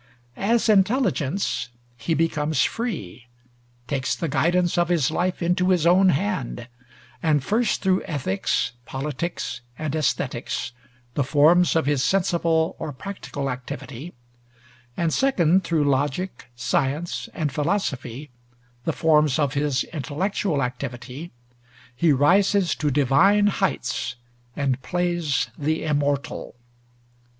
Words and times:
As 0.35 0.67
intelligence, 0.67 1.69
he 1.95 2.15
becomes 2.15 2.63
free; 2.63 3.27
takes 3.87 4.15
the 4.15 4.27
guidance 4.27 4.75
of 4.75 4.89
his 4.89 5.11
life 5.11 5.43
into 5.43 5.69
his 5.69 5.85
own 5.85 6.09
hand; 6.09 6.67
and, 7.21 7.43
first 7.43 7.83
through 7.83 8.01
ethics, 8.05 8.71
politics, 8.87 9.61
and 9.77 9.93
aesthetics, 9.95 10.71
the 11.13 11.23
forms 11.23 11.75
of 11.75 11.85
his 11.85 12.03
sensible 12.03 12.75
or 12.79 12.91
practical 12.91 13.47
activity, 13.47 14.15
and 14.97 15.13
second 15.13 15.63
through 15.63 15.83
logic, 15.87 16.47
science, 16.55 17.29
and 17.35 17.51
philosophy, 17.51 18.31
the 18.85 18.93
forms 18.93 19.37
of 19.37 19.53
his 19.53 19.83
intellectual 19.93 20.63
activity, 20.63 21.31
he 21.95 22.11
rises 22.11 22.73
to 22.73 22.89
divine 22.89 23.45
heights 23.45 24.15
and 24.55 24.81
"plays 24.81 25.51
the 25.55 25.83
immortal." 25.83 26.55